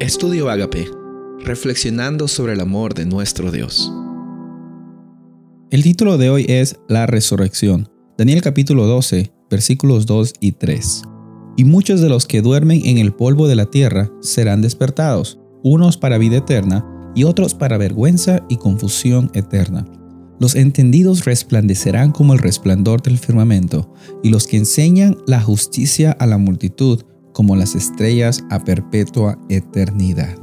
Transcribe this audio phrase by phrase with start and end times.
[0.00, 0.88] Estudio Agape,
[1.44, 3.92] reflexionando sobre el amor de nuestro Dios.
[5.70, 7.86] El título de hoy es La resurrección.
[8.16, 11.02] Daniel capítulo 12, versículos 2 y 3.
[11.58, 15.98] Y muchos de los que duermen en el polvo de la tierra serán despertados, unos
[15.98, 16.82] para vida eterna
[17.14, 19.84] y otros para vergüenza y confusión eterna.
[20.38, 23.92] Los entendidos resplandecerán como el resplandor del firmamento,
[24.22, 27.02] y los que enseñan la justicia a la multitud
[27.32, 30.36] como las estrellas a perpetua eternidad.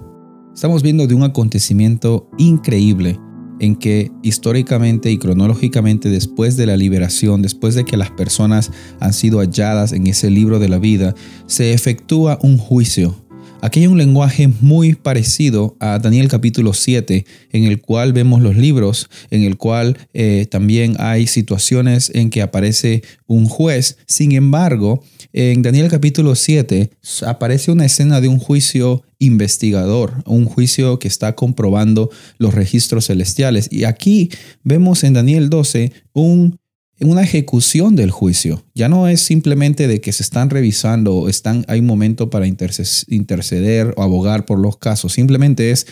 [0.53, 3.19] Estamos viendo de un acontecimiento increíble
[3.59, 9.13] en que históricamente y cronológicamente después de la liberación, después de que las personas han
[9.13, 11.15] sido halladas en ese libro de la vida,
[11.47, 13.15] se efectúa un juicio
[13.59, 18.55] Aquí hay un lenguaje muy parecido a Daniel capítulo 7, en el cual vemos los
[18.55, 23.97] libros, en el cual eh, también hay situaciones en que aparece un juez.
[24.05, 26.89] Sin embargo, en Daniel capítulo 7
[27.25, 33.67] aparece una escena de un juicio investigador, un juicio que está comprobando los registros celestiales.
[33.71, 34.29] Y aquí
[34.63, 36.57] vemos en Daniel 12 un
[36.99, 38.63] una ejecución del juicio.
[38.73, 42.47] Ya no es simplemente de que se están revisando o están, hay un momento para
[42.47, 45.13] interceder o abogar por los casos.
[45.13, 45.85] Simplemente es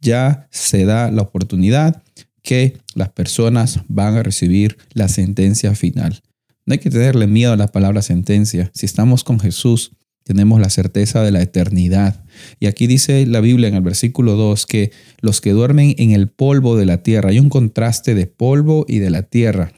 [0.00, 2.02] ya se da la oportunidad
[2.42, 6.22] que las personas van a recibir la sentencia final.
[6.66, 8.70] No hay que tenerle miedo a la palabra sentencia.
[8.74, 9.92] Si estamos con Jesús,
[10.24, 12.24] tenemos la certeza de la eternidad.
[12.58, 16.28] Y aquí dice la Biblia en el versículo 2 que los que duermen en el
[16.28, 19.72] polvo de la tierra, hay un contraste de polvo y de la tierra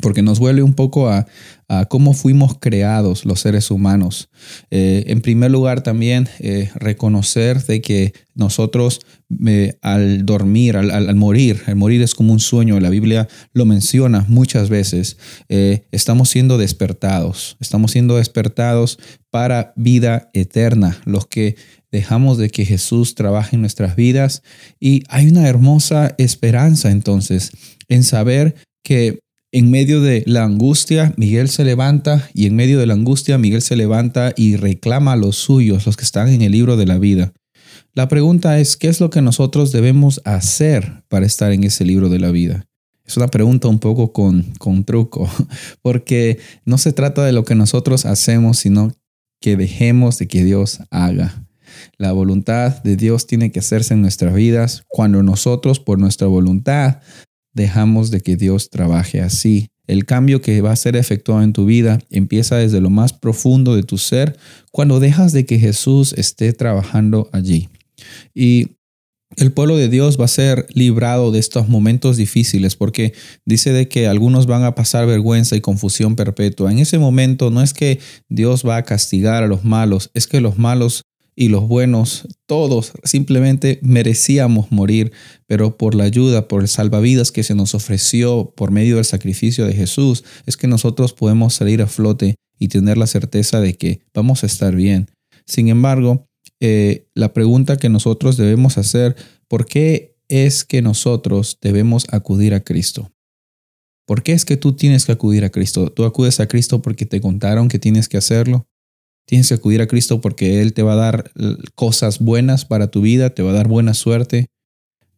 [0.00, 1.26] porque nos vuelve un poco a,
[1.88, 4.28] cómo fuimos creados los seres humanos.
[4.70, 9.00] Eh, en primer lugar, también eh, reconocer de que nosotros
[9.44, 14.24] eh, al dormir, al, morir, el morir es como un sueño, la Biblia lo menciona
[14.28, 15.16] muchas veces,
[15.48, 21.56] estamos siendo despertados, estamos siendo despertados para vida eterna, los que
[21.90, 24.42] dejamos de que Jesús trabaje en nuestras vidas
[24.78, 27.52] y hay una hermosa esperanza entonces
[27.88, 29.20] en saber que
[29.56, 33.62] en medio de la angustia, Miguel se levanta y en medio de la angustia, Miguel
[33.62, 36.98] se levanta y reclama a los suyos, los que están en el libro de la
[36.98, 37.32] vida.
[37.94, 42.10] La pregunta es, ¿qué es lo que nosotros debemos hacer para estar en ese libro
[42.10, 42.66] de la vida?
[43.06, 45.26] Es una pregunta un poco con, con truco,
[45.80, 48.92] porque no se trata de lo que nosotros hacemos, sino
[49.40, 51.46] que dejemos de que Dios haga.
[51.96, 56.98] La voluntad de Dios tiene que hacerse en nuestras vidas cuando nosotros por nuestra voluntad
[57.56, 59.68] dejamos de que Dios trabaje así.
[59.88, 63.74] El cambio que va a ser efectuado en tu vida empieza desde lo más profundo
[63.74, 64.36] de tu ser
[64.70, 67.68] cuando dejas de que Jesús esté trabajando allí.
[68.34, 68.76] Y
[69.36, 73.12] el pueblo de Dios va a ser librado de estos momentos difíciles porque
[73.44, 76.70] dice de que algunos van a pasar vergüenza y confusión perpetua.
[76.70, 80.40] En ese momento no es que Dios va a castigar a los malos, es que
[80.40, 81.04] los malos
[81.36, 85.12] y los buenos, todos simplemente merecíamos morir,
[85.46, 89.66] pero por la ayuda, por el salvavidas que se nos ofreció por medio del sacrificio
[89.66, 94.00] de Jesús, es que nosotros podemos salir a flote y tener la certeza de que
[94.14, 95.10] vamos a estar bien.
[95.44, 96.26] Sin embargo,
[96.60, 99.14] eh, la pregunta que nosotros debemos hacer,
[99.46, 103.12] ¿por qué es que nosotros debemos acudir a Cristo?
[104.06, 105.90] ¿Por qué es que tú tienes que acudir a Cristo?
[105.90, 108.66] ¿Tú acudes a Cristo porque te contaron que tienes que hacerlo?
[109.26, 111.32] Tienes que acudir a Cristo porque Él te va a dar
[111.74, 114.46] cosas buenas para tu vida, te va a dar buena suerte.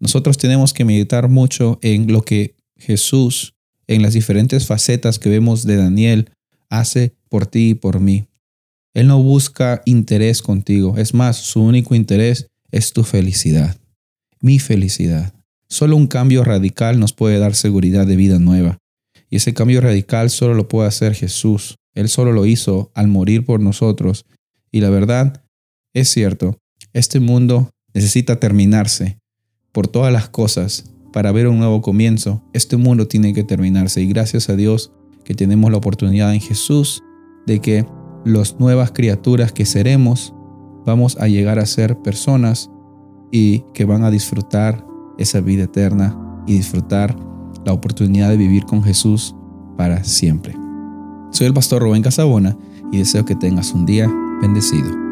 [0.00, 3.54] Nosotros tenemos que meditar mucho en lo que Jesús,
[3.86, 6.30] en las diferentes facetas que vemos de Daniel,
[6.70, 8.26] hace por ti y por mí.
[8.94, 13.76] Él no busca interés contigo, es más, su único interés es tu felicidad,
[14.40, 15.34] mi felicidad.
[15.68, 18.78] Solo un cambio radical nos puede dar seguridad de vida nueva.
[19.30, 21.76] Y ese cambio radical solo lo puede hacer Jesús.
[21.94, 24.24] Él solo lo hizo al morir por nosotros.
[24.70, 25.44] Y la verdad,
[25.94, 26.58] es cierto,
[26.92, 29.18] este mundo necesita terminarse
[29.72, 32.42] por todas las cosas para ver un nuevo comienzo.
[32.52, 34.92] Este mundo tiene que terminarse y gracias a Dios
[35.24, 37.02] que tenemos la oportunidad en Jesús
[37.46, 37.86] de que
[38.24, 40.34] las nuevas criaturas que seremos
[40.84, 42.70] vamos a llegar a ser personas
[43.30, 44.84] y que van a disfrutar
[45.18, 47.16] esa vida eterna y disfrutar
[47.68, 49.34] la oportunidad de vivir con Jesús
[49.76, 50.56] para siempre.
[51.30, 52.56] Soy el pastor Rubén Casabona
[52.90, 54.10] y deseo que tengas un día
[54.40, 55.07] bendecido.